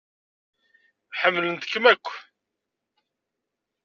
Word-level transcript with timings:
Ḥemmlen-kem 1.19 1.83
akk 1.91 2.07